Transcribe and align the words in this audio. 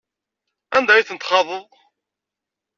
Anda 0.77 0.91
ay 0.95 1.05
tent-txaḍeḍ? 1.07 1.69